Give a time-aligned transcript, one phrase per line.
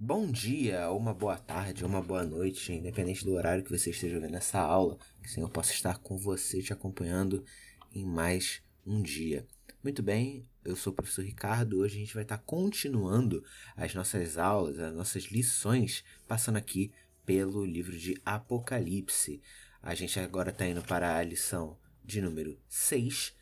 [0.00, 3.90] Bom dia, ou uma boa tarde, ou uma boa noite, independente do horário que você
[3.90, 7.44] esteja vendo essa aula, que o Senhor possa estar com você te acompanhando
[7.92, 9.44] em mais um dia.
[9.82, 11.80] Muito bem, eu sou o professor Ricardo.
[11.80, 13.42] Hoje a gente vai estar continuando
[13.76, 16.92] as nossas aulas, as nossas lições, passando aqui
[17.26, 19.42] pelo livro de Apocalipse.
[19.82, 23.34] A gente agora está indo para a lição de número 6,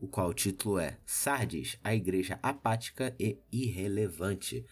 [0.00, 4.64] o qual o título é Sardes, a igreja apática e irrelevante.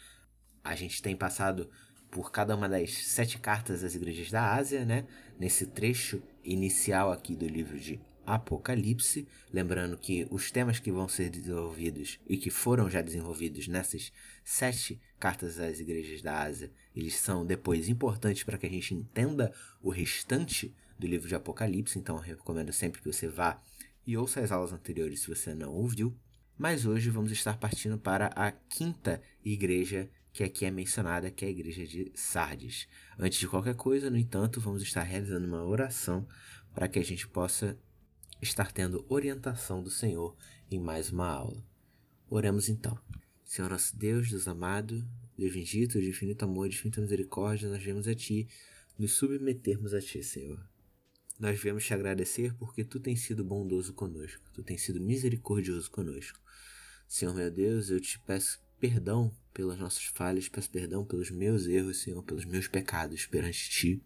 [0.69, 1.71] A gente tem passado
[2.11, 5.07] por cada uma das sete cartas das igrejas da Ásia, né?
[5.41, 11.31] Nesse trecho inicial aqui do livro de Apocalipse, lembrando que os temas que vão ser
[11.31, 14.13] desenvolvidos e que foram já desenvolvidos nessas
[14.45, 19.51] sete cartas das igrejas da Ásia, eles são depois importantes para que a gente entenda
[19.81, 23.59] o restante do livro de Apocalipse, então eu recomendo sempre que você vá
[24.07, 26.15] e ouça as aulas anteriores se você não ouviu.
[26.59, 31.49] Mas hoje vamos estar partindo para a quinta igreja que aqui é mencionada, que é
[31.49, 32.87] a igreja de Sardes.
[33.19, 36.29] Antes de qualquer coisa, no entanto, vamos estar realizando uma oração
[36.73, 37.77] para que a gente possa
[38.41, 40.37] estar tendo orientação do Senhor
[40.71, 41.61] em mais uma aula.
[42.31, 42.97] Oremos então.
[43.45, 45.05] Senhor nosso Deus, Deus amado,
[45.37, 48.49] Deus bendito, de infinito amor, de infinita misericórdia, nós vemos a Ti,
[48.97, 50.65] nos submetermos a Ti, Senhor.
[51.37, 56.39] Nós viemos te agradecer porque Tu tens sido bondoso conosco, Tu tens sido misericordioso conosco.
[57.09, 61.99] Senhor meu Deus, eu te peço perdão pelas nossas falhas, peço perdão pelos meus erros,
[61.99, 64.03] Senhor, pelos meus pecados perante Ti.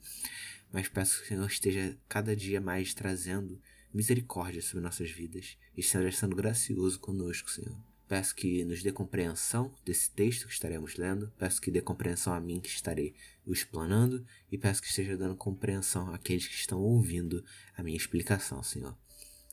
[0.73, 3.61] Mas peço que o Senhor esteja cada dia mais trazendo
[3.93, 7.79] misericórdia sobre nossas vidas e esteja sendo gracioso conosco, Senhor.
[8.09, 12.41] Peço que nos dê compreensão desse texto que estaremos lendo, peço que dê compreensão a
[12.41, 13.15] mim que estarei
[13.47, 17.45] o explanando e peço que esteja dando compreensão àqueles que estão ouvindo
[17.77, 18.97] a minha explicação, Senhor.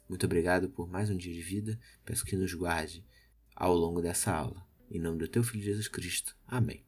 [0.07, 3.05] Muito obrigado por mais um dia de vida, peço que nos guarde
[3.55, 4.68] ao longo dessa aula.
[4.91, 6.35] Em nome do teu Filho Jesus Cristo.
[6.47, 6.83] Amém.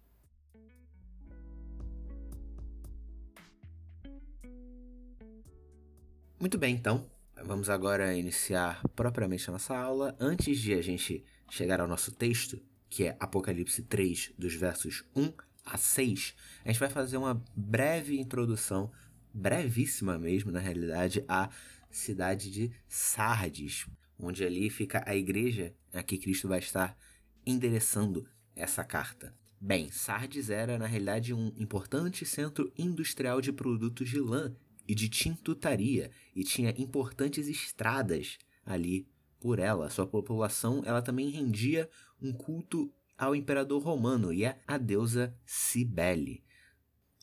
[6.39, 7.08] Muito bem, então.
[7.43, 10.15] Vamos agora iniciar propriamente a nossa aula.
[10.20, 12.59] Antes de a gente chegar ao nosso texto,
[12.89, 15.31] que é Apocalipse 3, dos versos 1
[15.64, 18.92] a 6, a gente vai fazer uma breve introdução,
[19.31, 21.52] brevíssima mesmo, na realidade, à
[21.92, 23.86] cidade de Sardes,
[24.17, 26.97] onde ali fica a igreja a que Cristo vai estar
[27.45, 29.35] endereçando essa carta?
[29.59, 34.55] Bem, Sardes era na realidade um importante centro industrial de produtos de lã
[34.87, 39.07] e de tintutaria e tinha importantes estradas ali
[39.39, 39.89] por ela.
[39.89, 41.89] Sua população ela também rendia
[42.21, 46.43] um culto ao imperador romano e à deusa Cibele.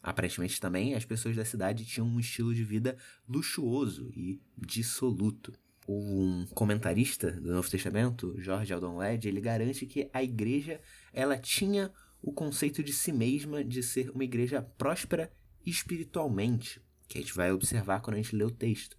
[0.01, 2.97] Aparentemente também as pessoas da cidade tinham um estilo de vida
[3.29, 5.53] luxuoso e dissoluto
[5.89, 10.81] um comentarista do Novo Testamento, George Aldon Led, ele garante que a igreja
[11.15, 11.91] ela tinha
[12.21, 15.33] o conceito de si mesma de ser uma igreja próspera
[15.65, 18.99] espiritualmente, que a gente vai observar quando a gente lê o texto.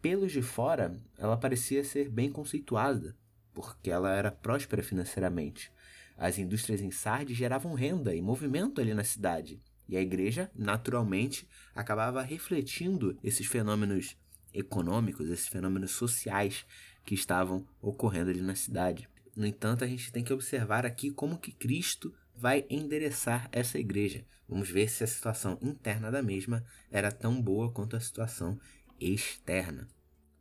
[0.00, 3.16] Pelos de fora, ela parecia ser bem conceituada,
[3.52, 5.72] porque ela era próspera financeiramente.
[6.16, 11.48] As indústrias em Sardes geravam renda e movimento ali na cidade, e a igreja, naturalmente,
[11.74, 14.16] acabava refletindo esses fenômenos
[14.54, 16.64] econômicos, esses fenômenos sociais
[17.04, 19.08] que estavam ocorrendo ali na cidade.
[19.36, 24.24] No entanto, a gente tem que observar aqui como que Cristo vai endereçar essa igreja.
[24.48, 28.58] Vamos ver se a situação interna da mesma era tão boa quanto a situação
[29.00, 29.88] externa.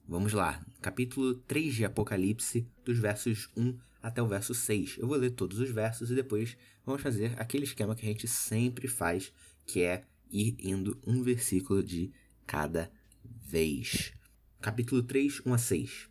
[0.07, 4.97] Vamos lá, capítulo 3 de Apocalipse, dos versos 1 até o verso 6.
[4.99, 8.27] Eu vou ler todos os versos e depois vamos fazer aquele esquema que a gente
[8.27, 9.31] sempre faz,
[9.65, 12.11] que é ir indo um versículo de
[12.45, 12.91] cada
[13.23, 14.13] vez.
[14.61, 16.09] Capítulo 3, 1 a 6.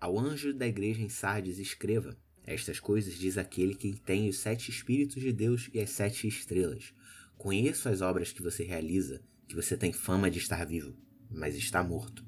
[0.00, 4.70] Ao anjo da igreja em Sardes escreva: Estas coisas diz aquele que tem os sete
[4.70, 6.92] Espíritos de Deus e as sete estrelas.
[7.36, 10.96] Conheço as obras que você realiza, que você tem fama de estar vivo,
[11.30, 12.24] mas está morto.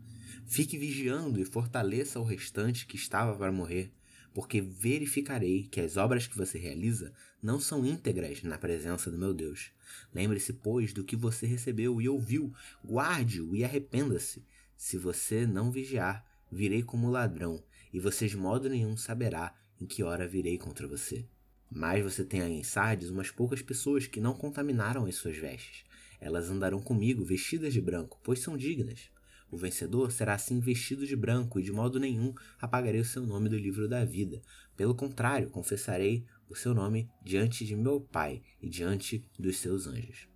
[0.46, 3.92] Fique vigiando e fortaleça o restante que estava para morrer,
[4.32, 9.34] porque verificarei que as obras que você realiza não são íntegras na presença do meu
[9.34, 9.70] Deus.
[10.14, 12.52] Lembre-se, pois, do que você recebeu e ouviu,
[12.84, 14.44] guarde-o e arrependa-se.
[14.76, 17.62] Se você não vigiar, virei como ladrão,
[17.92, 21.26] e você de modo nenhum saberá em que hora virei contra você.
[21.70, 25.84] Mas você tem aí em Sardes umas poucas pessoas que não contaminaram as suas vestes.
[26.20, 29.10] Elas andarão comigo vestidas de branco, pois são dignas.
[29.50, 33.48] O vencedor será assim vestido de branco, e de modo nenhum apagarei o seu nome
[33.48, 34.40] do livro da vida.
[34.76, 40.28] Pelo contrário, confessarei o seu nome diante de meu Pai e diante dos seus anjos.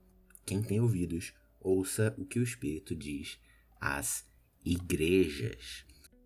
[0.45, 3.39] Quem tem ouvidos, ouça o que o Espírito diz
[3.81, 4.27] às
[4.65, 5.85] igrejas.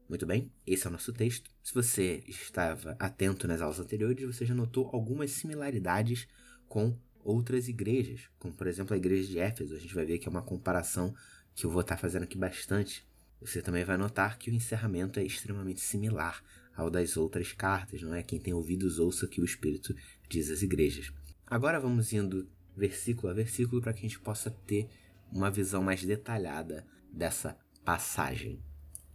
[0.09, 1.51] Muito bem, esse é o nosso texto.
[1.63, 6.27] Se você estava atento nas aulas anteriores, você já notou algumas similaridades
[6.67, 9.75] com outras igrejas, como por exemplo a igreja de Éfeso.
[9.75, 11.15] A gente vai ver que é uma comparação
[11.59, 13.05] que eu vou estar fazendo aqui bastante.
[13.41, 16.41] Você também vai notar que o encerramento é extremamente similar
[16.77, 18.23] ao das outras cartas, não é?
[18.23, 19.93] Quem tem ouvidos ouça o que o Espírito
[20.29, 21.13] diz às igrejas.
[21.45, 24.89] Agora vamos indo versículo a versículo para que a gente possa ter
[25.33, 28.63] uma visão mais detalhada dessa passagem.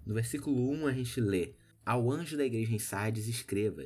[0.06, 1.56] No versículo 1 a gente lê:
[1.86, 3.86] Ao anjo da igreja em Sardes escreva: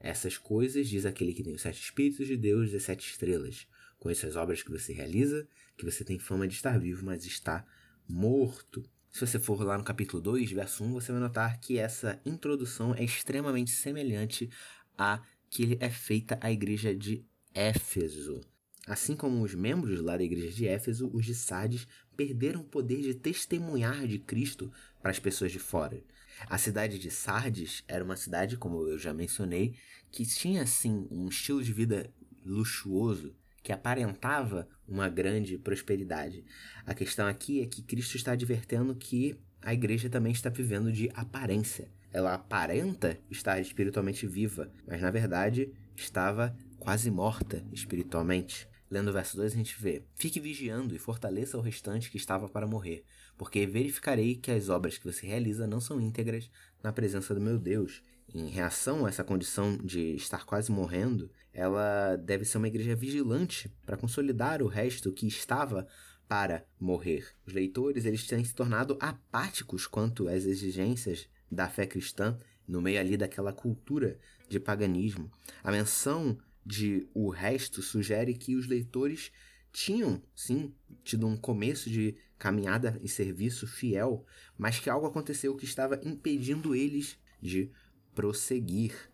[0.00, 3.64] Essas coisas diz aquele que tem os sete espíritos de Deus e as sete estrelas.
[4.00, 5.46] Conheço as obras que você realiza,
[5.76, 7.64] que você tem fama de estar vivo, mas está
[8.12, 8.84] morto.
[9.10, 12.94] Se você for lá no capítulo 2, verso 1, você vai notar que essa introdução
[12.94, 14.50] é extremamente semelhante
[14.96, 17.24] à que é feita à igreja de
[17.54, 18.40] Éfeso.
[18.86, 23.00] Assim como os membros lá da igreja de Éfeso, os de Sardes perderam o poder
[23.00, 24.70] de testemunhar de Cristo
[25.00, 26.02] para as pessoas de fora.
[26.48, 29.74] A cidade de Sardes era uma cidade, como eu já mencionei,
[30.10, 32.12] que tinha assim um estilo de vida
[32.44, 36.44] luxuoso que aparentava uma grande prosperidade.
[36.84, 41.10] A questão aqui é que Cristo está advertendo que a igreja também está vivendo de
[41.14, 41.88] aparência.
[42.12, 48.68] Ela aparenta estar espiritualmente viva, mas na verdade estava quase morta espiritualmente.
[48.90, 52.48] Lendo o verso 2, a gente vê: Fique vigiando e fortaleça o restante que estava
[52.48, 53.04] para morrer,
[53.38, 56.50] porque verificarei que as obras que você realiza não são íntegras
[56.82, 58.02] na presença do meu Deus.
[58.34, 63.70] Em reação a essa condição de estar quase morrendo, ela deve ser uma igreja vigilante
[63.84, 65.86] para consolidar o resto que estava
[66.26, 67.26] para morrer.
[67.46, 72.98] Os leitores eles têm se tornado apáticos quanto às exigências da fé cristã no meio
[72.98, 74.18] ali daquela cultura
[74.48, 75.30] de paganismo.
[75.62, 79.30] A menção de O Resto sugere que os leitores
[79.70, 80.74] tinham, sim,
[81.04, 84.24] tido um começo de caminhada e serviço fiel,
[84.56, 87.70] mas que algo aconteceu que estava impedindo eles de
[88.14, 89.10] prosseguir.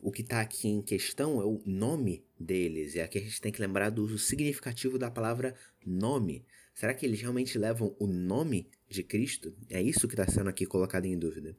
[0.00, 3.50] O que está aqui em questão é o nome deles, e aqui a gente tem
[3.50, 5.54] que lembrar do uso significativo da palavra
[5.84, 6.44] nome.
[6.74, 9.54] Será que eles realmente levam o nome de Cristo?
[9.70, 11.56] É isso que está sendo aqui colocado em dúvida.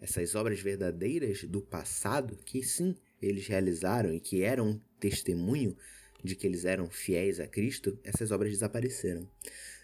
[0.00, 5.76] Essas obras verdadeiras do passado, que sim, eles realizaram e que eram testemunho
[6.22, 9.28] de que eles eram fiéis a Cristo, essas obras desapareceram.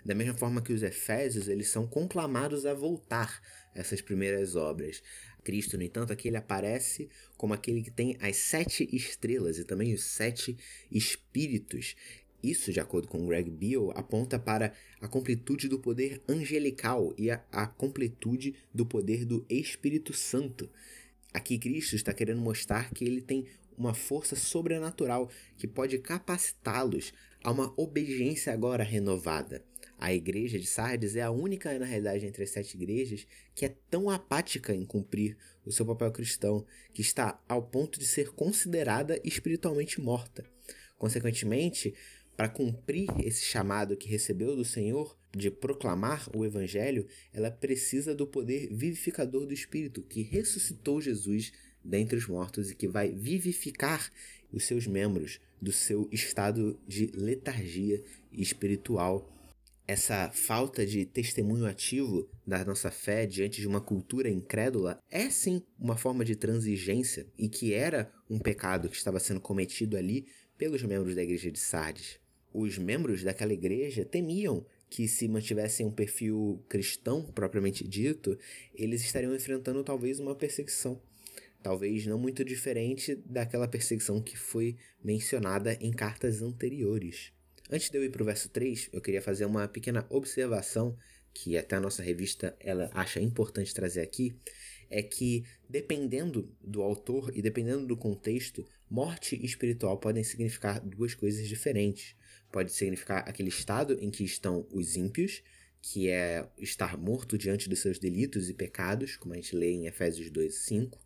[0.05, 3.41] Da mesma forma que os Efésios, eles são conclamados a voltar
[3.75, 5.03] essas primeiras obras.
[5.45, 9.93] Cristo, no entanto, aqui ele aparece como aquele que tem as sete estrelas e também
[9.93, 10.57] os sete
[10.91, 11.95] espíritos.
[12.43, 17.45] Isso, de acordo com Greg Beale, aponta para a completude do poder angelical e a,
[17.53, 20.69] a completude do poder do Espírito Santo.
[21.33, 27.13] Aqui Cristo está querendo mostrar que ele tem uma força sobrenatural que pode capacitá-los
[27.43, 29.63] a uma obediência agora renovada.
[30.05, 33.75] A igreja de Sardes é a única, na realidade, entre as sete igrejas que é
[33.89, 35.35] tão apática em cumprir
[35.65, 40.45] o seu papel cristão, que está ao ponto de ser considerada espiritualmente morta.
[40.99, 41.95] Consequentemente,
[42.37, 48.27] para cumprir esse chamado que recebeu do Senhor de proclamar o Evangelho, ela precisa do
[48.27, 51.51] poder vivificador do Espírito, que ressuscitou Jesus
[51.83, 54.13] dentre os mortos e que vai vivificar
[54.53, 59.31] os seus membros do seu estado de letargia espiritual.
[59.87, 65.63] Essa falta de testemunho ativo da nossa fé diante de uma cultura incrédula é sim
[65.79, 70.27] uma forma de transigência e que era um pecado que estava sendo cometido ali
[70.57, 72.19] pelos membros da igreja de Sardes
[72.55, 78.39] os membros daquela igreja temiam que se mantivessem um perfil cristão propriamente dito,
[78.73, 81.03] eles estariam enfrentando talvez uma perseguição.
[81.61, 87.33] Talvez não muito diferente daquela perseguição que foi mencionada em cartas anteriores.
[87.71, 90.97] Antes de eu ir para o verso 3, eu queria fazer uma pequena observação
[91.33, 94.39] que até a nossa revista ela acha importante trazer aqui,
[94.91, 101.15] é que dependendo do autor e dependendo do contexto, morte e espiritual podem significar duas
[101.15, 102.15] coisas diferentes.
[102.53, 105.43] Pode significar aquele estado em que estão os ímpios,
[105.81, 109.87] que é estar morto diante dos seus delitos e pecados, como a gente lê em
[109.87, 111.01] Efésios 2, 5,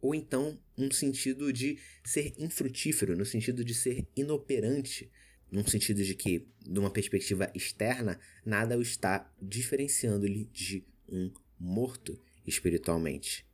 [0.00, 5.10] ou então um sentido de ser infrutífero, no sentido de ser inoperante,
[5.52, 11.30] num sentido de que, de uma perspectiva externa, nada o está diferenciando-lhe de um
[11.60, 13.46] morto espiritualmente.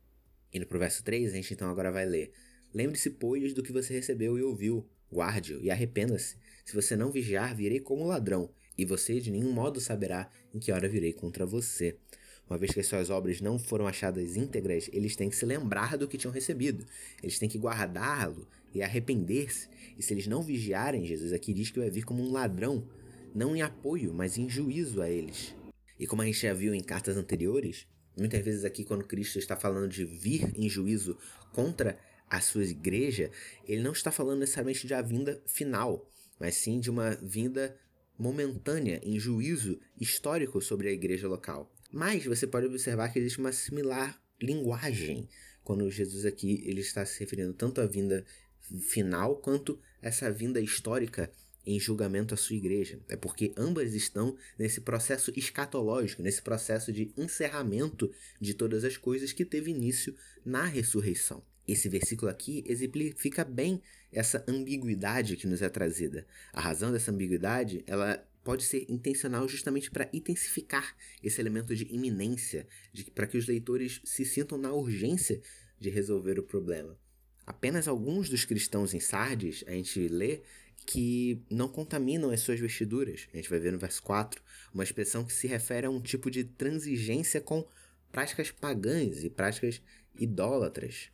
[0.53, 2.31] Indo para o verso 3, a gente então agora vai ler:
[2.73, 6.37] Lembre-se, pois, do que você recebeu e ouviu, guarde-o e arrependa-se.
[6.63, 10.71] Se você não vigiar, virei como ladrão, e você de nenhum modo saberá em que
[10.71, 11.97] hora virei contra você.
[12.49, 15.95] Uma vez que as suas obras não foram achadas íntegras, eles têm que se lembrar
[15.97, 16.83] do que tinham recebido.
[17.21, 19.69] Eles têm que guardá-lo e arrepender-se.
[19.97, 22.87] E se eles não vigiarem, Jesus aqui diz que vai vir como um ladrão,
[23.35, 25.53] não em apoio, mas em juízo a eles.
[25.99, 27.85] E como a gente já viu em cartas anteriores,
[28.17, 31.17] muitas vezes aqui quando Cristo está falando de vir em juízo
[31.53, 33.29] contra a sua igreja,
[33.67, 36.09] ele não está falando necessariamente de a vinda final.
[36.39, 37.77] mas sim de uma vinda
[38.17, 41.69] momentânea em juízo histórico sobre a igreja local.
[41.91, 45.27] Mas você pode observar que existe uma similar linguagem
[45.63, 48.25] quando Jesus aqui ele está se referindo tanto à vinda
[48.81, 51.31] final quanto essa vinda histórica
[51.65, 52.99] em julgamento à sua igreja.
[53.07, 59.33] É porque ambas estão nesse processo escatológico, nesse processo de encerramento de todas as coisas
[59.33, 60.15] que teve início
[60.45, 61.43] na ressurreição.
[61.67, 63.81] Esse versículo aqui exemplifica bem
[64.11, 66.25] essa ambiguidade que nos é trazida.
[66.51, 72.67] A razão dessa ambiguidade, ela pode ser intencional justamente para intensificar esse elemento de iminência,
[73.13, 75.41] para que os leitores se sintam na urgência
[75.79, 76.97] de resolver o problema.
[77.45, 80.41] Apenas alguns dos cristãos em Sardes, a gente lê
[80.85, 83.27] que não contaminam as suas vestiduras.
[83.33, 84.41] A gente vai ver no verso 4
[84.73, 87.67] uma expressão que se refere a um tipo de transigência com
[88.11, 89.81] práticas pagãs e práticas
[90.17, 91.09] idólatras.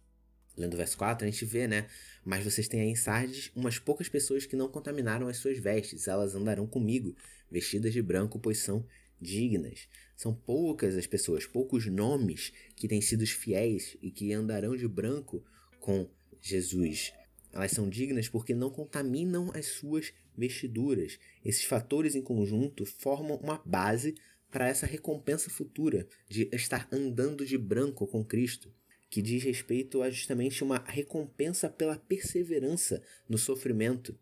[0.58, 1.88] Lendo o verso 4, a gente vê, né?
[2.26, 6.08] Mas vocês têm aí em Sardes umas poucas pessoas que não contaminaram as suas vestes,
[6.08, 7.16] elas andarão comigo,
[7.52, 8.84] vestidas de branco, pois são
[9.22, 9.88] dignas.
[10.18, 15.46] São poucas as pessoas, poucos nomes que têm sido fiéis e que andarão de branco
[15.80, 16.10] com
[16.42, 17.14] Jesus.
[17.54, 21.20] Elas são dignas porque não contaminam as suas vestiduras.
[21.44, 24.16] Esses fatores em conjunto formam uma base
[24.50, 28.74] para essa recompensa futura de estar andando de branco com Cristo,
[29.10, 34.18] que diz respeito a justamente uma recompensa pela perseverança no sofrimento.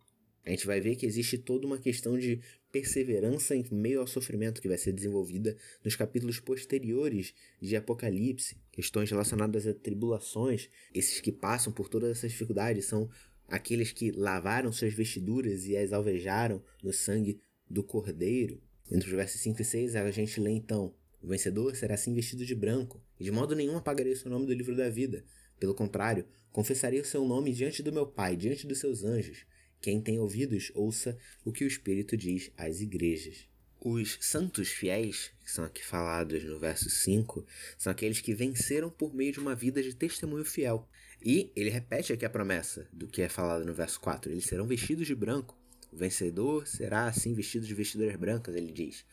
[0.46, 4.62] A gente vai ver que existe toda uma questão de perseverança em meio ao sofrimento
[4.62, 8.58] que vai ser desenvolvida nos capítulos posteriores de Apocalipse.
[8.72, 13.10] Questões relacionadas a tribulações, esses que passam por todas essas dificuldades são
[13.48, 18.62] aqueles que lavaram suas vestiduras e as alvejaram no sangue do Cordeiro.
[18.92, 22.46] Entre os versos 5 e 6, a gente lê então: O vencedor será assim vestido
[22.46, 25.24] de branco, e de modo nenhum apagarei o seu nome do livro da vida.
[25.58, 29.46] Pelo contrário, confessarei o seu nome diante do meu Pai, diante dos seus anjos.
[29.80, 33.48] Quem tem ouvidos, ouça o que o Espírito diz às igrejas.
[33.80, 37.46] Os santos fiéis, que são aqui falados no verso 5,
[37.78, 40.90] são aqueles que venceram por meio de uma vida de testemunho fiel.
[41.24, 44.68] E ele repete aqui a promessa do que é falado no verso 4: eles serão
[44.68, 45.58] vestidos de branco.
[45.90, 49.06] O vencedor será assim vestido de vestiduras brancas, ele diz.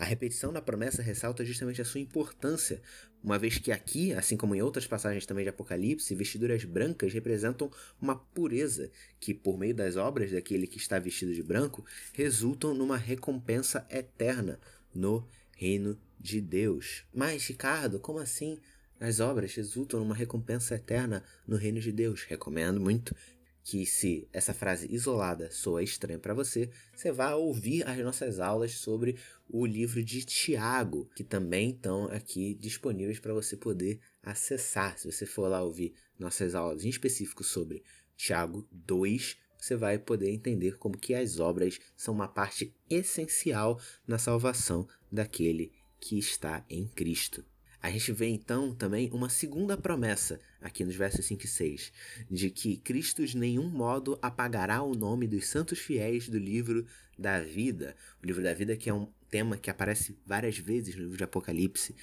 [0.00, 2.80] A repetição da promessa ressalta justamente a sua importância,
[3.22, 7.70] uma vez que aqui, assim como em outras passagens também de Apocalipse, vestiduras brancas representam
[8.00, 8.90] uma pureza
[9.20, 14.58] que, por meio das obras daquele que está vestido de branco, resultam numa recompensa eterna
[14.94, 17.04] no reino de Deus.
[17.12, 18.58] Mas, Ricardo, como assim?
[18.98, 22.24] As obras resultam numa recompensa eterna no reino de Deus.
[22.24, 23.14] Recomendo muito
[23.62, 28.72] que se essa frase isolada soa estranha para você, você vá ouvir as nossas aulas
[28.72, 29.16] sobre
[29.48, 34.98] o livro de Tiago, que também estão aqui disponíveis para você poder acessar.
[34.98, 37.82] Se você for lá ouvir nossas aulas em específico sobre
[38.16, 44.18] Tiago 2, você vai poder entender como que as obras são uma parte essencial na
[44.18, 47.44] salvação daquele que está em Cristo.
[47.82, 51.92] A gente vê então também uma segunda promessa aqui nos versos 5 e 6,
[52.30, 56.86] de que Cristo de nenhum modo apagará o nome dos santos fiéis do livro
[57.18, 57.96] da vida.
[58.22, 61.24] O livro da vida que é um tema que aparece várias vezes no livro de
[61.24, 61.96] Apocalipse.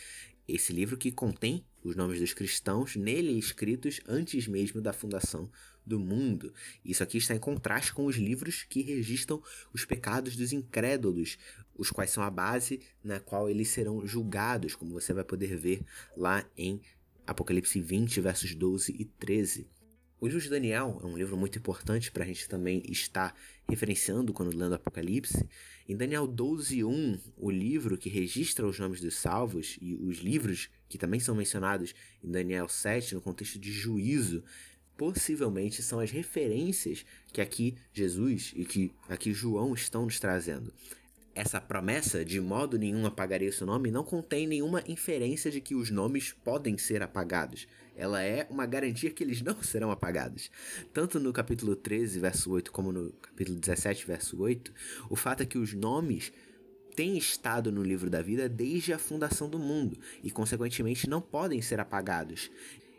[0.47, 5.49] Esse livro que contém os nomes dos cristãos nele escritos antes mesmo da fundação
[5.85, 6.53] do mundo.
[6.83, 9.41] Isso aqui está em contraste com os livros que registram
[9.73, 11.37] os pecados dos incrédulos,
[11.77, 15.81] os quais são a base na qual eles serão julgados, como você vai poder ver
[16.15, 16.81] lá em
[17.25, 19.67] Apocalipse 20, versos 12 e 13.
[20.19, 23.35] O livro de Daniel é um livro muito importante para a gente também estar
[23.69, 25.47] referenciando quando lendo Apocalipse.
[25.87, 30.69] Em Daniel 12, 1, o livro que registra os nomes dos salvos e os livros
[30.89, 31.93] que também são mencionados
[32.23, 34.43] em Daniel 7 no contexto de juízo,
[34.97, 40.73] possivelmente são as referências que aqui Jesus e que aqui João estão nos trazendo.
[41.37, 45.91] Essa promessa, de modo nenhum apagarei seu nome, não contém nenhuma inferência de que os
[45.91, 47.67] nomes podem ser apagados.
[47.95, 50.49] Ela é uma garantia que eles não serão apagados.
[50.91, 54.73] Tanto no capítulo 13, verso 8, como no capítulo 17, verso 8,
[55.11, 56.33] o fato é que os nomes
[56.95, 61.61] têm estado no livro da vida desde a fundação do mundo e, consequentemente, não podem
[61.61, 62.49] ser apagados,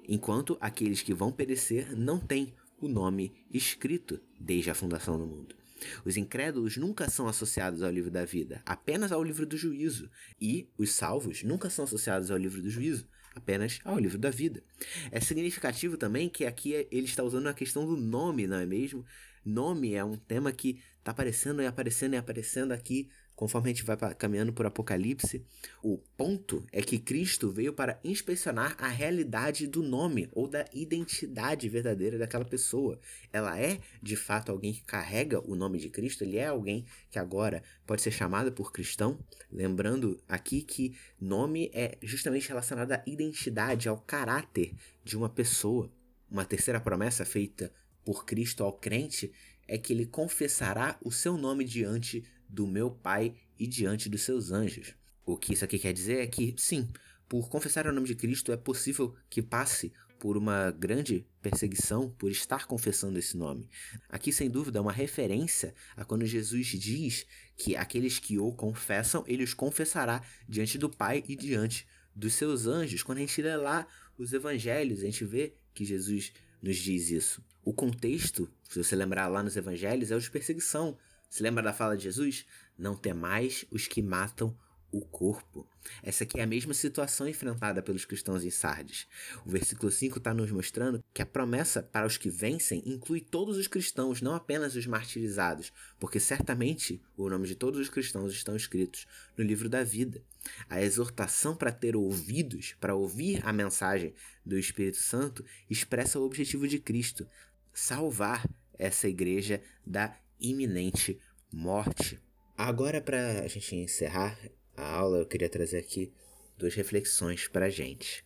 [0.09, 5.58] enquanto aqueles que vão perecer não têm o nome escrito desde a fundação do mundo.
[6.05, 10.11] Os incrédulos nunca são associados ao livro da vida, apenas ao livro do juízo.
[10.41, 14.63] E os salvos nunca são associados ao livro do juízo, apenas ao livro da vida.
[15.11, 19.05] É significativo também que aqui ele está usando a questão do nome, não é mesmo?
[19.45, 23.09] Nome é um tema que está aparecendo e aparecendo e aparecendo aqui
[23.39, 25.47] conforme a gente vai caminhando por Apocalipse,
[25.81, 31.69] o ponto é que Cristo veio para inspecionar a realidade do nome ou da identidade
[31.69, 32.99] verdadeira daquela pessoa.
[33.33, 36.25] Ela é, de fato, alguém que carrega o nome de Cristo?
[36.25, 39.21] Ele é alguém que agora pode ser chamado por cristão?
[39.53, 45.89] Lembrando aqui que nome é justamente relacionado à identidade, ao caráter de uma pessoa.
[46.29, 47.73] Uma terceira promessa feita
[48.05, 49.33] por Cristo ao crente
[49.69, 54.51] é que ele confessará o seu nome diante do meu Pai e diante dos seus
[54.51, 54.95] anjos.
[55.25, 56.89] O que isso aqui quer dizer é que, sim,
[57.29, 62.31] por confessar o nome de Cristo é possível que passe por uma grande perseguição por
[62.31, 63.69] estar confessando esse nome.
[64.09, 67.27] Aqui, sem dúvida, é uma referência a quando Jesus diz
[67.57, 72.67] que aqueles que o confessam, ele os confessará diante do Pai e diante dos seus
[72.67, 73.03] anjos.
[73.03, 73.87] Quando a gente lê lá
[74.17, 77.43] os evangelhos, a gente vê que Jesus nos diz isso.
[77.65, 80.99] O contexto, se você lembrar lá nos evangelhos, é o de perseguição.
[81.29, 82.47] Se lembra da fala de Jesus?
[82.77, 84.57] Não temais os que matam
[84.91, 85.69] o corpo.
[86.03, 89.07] Essa aqui é a mesma situação enfrentada pelos cristãos em Sardes.
[89.45, 93.57] O versículo 5 está nos mostrando que a promessa para os que vencem inclui todos
[93.57, 98.57] os cristãos, não apenas os martirizados, porque certamente o nome de todos os cristãos estão
[98.57, 99.07] escritos
[99.37, 100.23] no livro da vida.
[100.69, 106.67] A exortação para ter ouvidos, para ouvir a mensagem do Espírito Santo, expressa o objetivo
[106.67, 107.29] de Cristo:
[107.73, 111.19] salvar essa igreja da iminente
[111.53, 112.21] morte.
[112.57, 114.39] Agora, para a gente encerrar
[114.77, 116.13] a aula, eu queria trazer aqui
[116.57, 118.25] duas reflexões para a gente.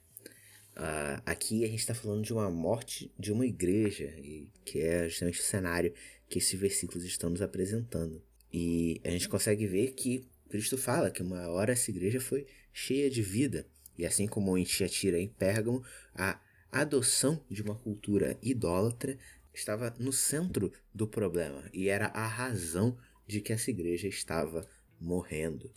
[0.76, 5.09] Uh, aqui a gente está falando de uma morte de uma igreja, e que é
[5.09, 5.92] justamente o cenário
[6.28, 8.23] que esses versículos estão nos apresentando.
[8.50, 13.11] E a gente consegue ver que Cristo fala que uma hora essa igreja foi cheia
[13.11, 13.66] de vida.
[13.99, 16.40] E assim como em Tiatira em Pérgamo, a
[16.71, 19.19] adoção de uma cultura idólatra
[19.52, 24.68] estava no centro do problema e era a razão de que essa igreja estava
[25.00, 25.71] morrendo.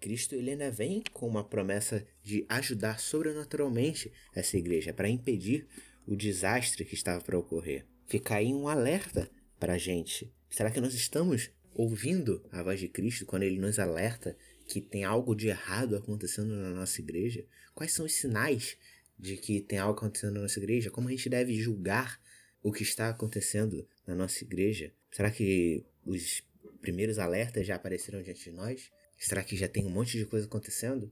[0.00, 5.66] Cristo ele ainda vem com uma promessa de ajudar sobrenaturalmente essa igreja para impedir
[6.06, 7.86] o desastre que estava para ocorrer.
[8.06, 10.32] Fica aí um alerta para a gente.
[10.48, 15.04] Será que nós estamos ouvindo a voz de Cristo quando ele nos alerta que tem
[15.04, 17.44] algo de errado acontecendo na nossa igreja?
[17.74, 18.76] Quais são os sinais
[19.18, 20.90] de que tem algo acontecendo na nossa igreja?
[20.90, 22.20] Como a gente deve julgar
[22.66, 24.92] o que está acontecendo na nossa igreja?
[25.12, 26.42] Será que os
[26.80, 28.90] primeiros alertas já apareceram diante de nós?
[29.16, 31.08] Será que já tem um monte de coisa acontecendo?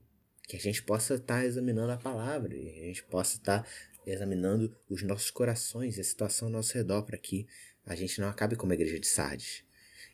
[0.49, 3.69] Que a gente possa estar tá examinando a palavra e a gente possa estar tá
[4.05, 7.47] examinando os nossos corações e a situação ao nosso redor para que
[7.85, 9.63] a gente não acabe como a igreja de Sardes.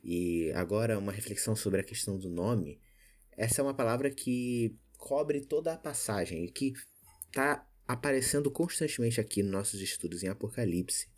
[0.03, 2.79] E agora uma reflexão sobre a questão do nome.
[3.35, 6.75] Essa é uma palavra que cobre toda a passagem e que
[7.25, 11.09] está aparecendo constantemente aqui nos nossos estudos em Apocalipse.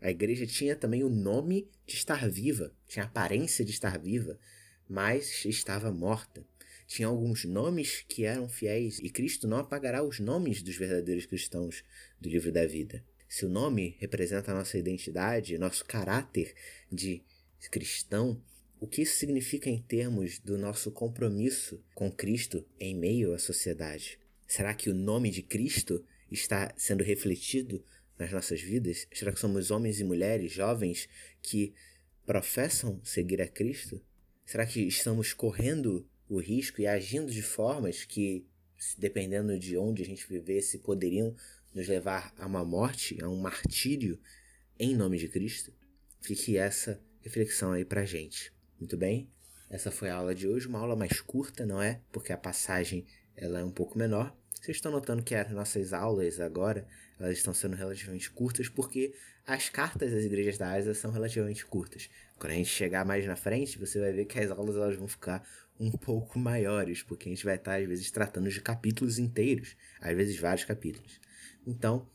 [0.00, 4.38] A igreja tinha também o nome de estar viva, tinha a aparência de estar viva,
[4.88, 6.44] mas estava morta.
[6.86, 11.84] Tinha alguns nomes que eram fiéis, e Cristo não apagará os nomes dos verdadeiros cristãos
[12.20, 13.04] do livro da vida.
[13.28, 16.52] Se o nome representa a nossa identidade, nosso caráter
[16.90, 17.22] de
[17.70, 18.42] cristão,
[18.80, 24.18] o que isso significa em termos do nosso compromisso com Cristo em meio à sociedade?
[24.48, 27.84] Será que o nome de Cristo está sendo refletido
[28.20, 29.08] nas nossas vidas?
[29.12, 31.08] Será que somos homens e mulheres jovens
[31.40, 31.74] que
[32.26, 34.00] professam seguir a Cristo?
[34.44, 38.46] Será que estamos correndo o risco e agindo de formas que,
[38.98, 41.34] dependendo de onde a gente vivesse, poderiam
[41.74, 44.20] nos levar a uma morte, a um martírio
[44.78, 45.72] em nome de Cristo?
[46.20, 48.52] Fique essa reflexão aí pra gente.
[48.78, 49.30] Muito bem?
[49.70, 52.02] Essa foi a aula de hoje, uma aula mais curta, não é?
[52.12, 56.38] Porque a passagem ela é um pouco menor, vocês estão notando que as nossas aulas
[56.38, 56.86] agora
[57.18, 59.14] elas estão sendo relativamente curtas porque
[59.46, 62.10] as cartas das igrejas da Ásia são relativamente curtas.
[62.38, 65.08] Quando a gente chegar mais na frente, você vai ver que as aulas elas vão
[65.08, 65.42] ficar
[65.78, 70.14] um pouco maiores, porque a gente vai estar às vezes tratando de capítulos inteiros, às
[70.14, 71.18] vezes vários capítulos.
[71.66, 72.06] Então,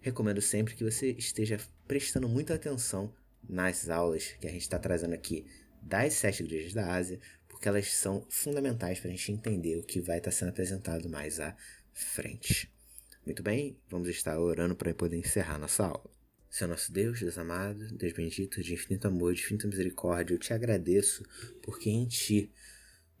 [0.00, 3.14] recomendo sempre que você esteja prestando muita atenção
[3.48, 5.46] nas aulas que a gente está trazendo aqui
[5.80, 7.20] das sete igrejas da Ásia,
[7.62, 11.38] porque elas são fundamentais para a gente entender o que vai estar sendo apresentado mais
[11.38, 11.56] a
[11.92, 12.68] frente.
[13.24, 16.10] Muito bem, vamos estar orando para poder encerrar nossa aula.
[16.50, 20.52] Senhor nosso Deus, Deus amado, Deus bendito, de infinito amor, de infinita misericórdia, eu te
[20.52, 21.24] agradeço
[21.62, 22.50] porque em Ti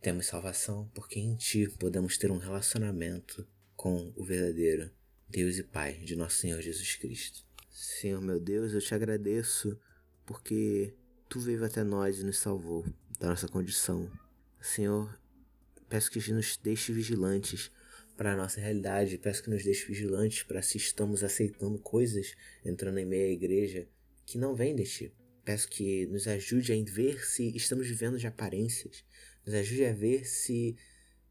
[0.00, 4.90] temos salvação, porque em Ti podemos ter um relacionamento com o verdadeiro
[5.28, 7.46] Deus e Pai de nosso Senhor Jesus Cristo.
[7.70, 9.78] Senhor meu Deus, eu te agradeço
[10.26, 10.96] porque
[11.28, 12.84] Tu veio até nós e nos salvou
[13.20, 14.10] da nossa condição.
[14.62, 15.18] Senhor,
[15.88, 17.70] peço que nos deixe vigilantes
[18.16, 19.18] para a nossa realidade.
[19.18, 23.88] Peço que nos deixe vigilantes para se estamos aceitando coisas entrando em meio à igreja
[24.24, 25.12] que não vêm de ti.
[25.44, 29.04] Peço que nos ajude a ver se estamos vivendo de aparências,
[29.44, 30.76] nos ajude a ver se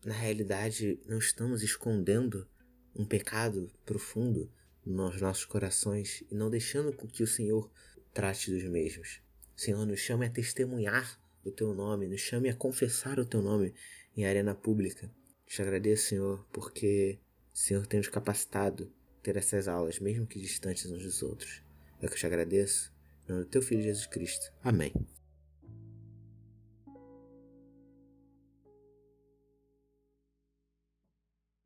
[0.03, 2.45] na realidade não estamos escondendo
[2.93, 4.51] um pecado profundo
[4.85, 7.71] nos nossos corações e não deixando com que o Senhor
[8.13, 9.21] trate dos mesmos.
[9.55, 13.73] Senhor, nos chame a testemunhar o teu nome, nos chame a confessar o teu nome
[14.15, 15.09] em arena pública.
[15.45, 17.19] Te agradeço, Senhor, porque
[17.53, 21.61] o Senhor tem nos capacitado a ter essas aulas, mesmo que distantes uns dos outros.
[22.01, 22.91] É que eu te agradeço.
[23.27, 24.51] Em nome do teu Filho Jesus Cristo.
[24.63, 24.93] Amém.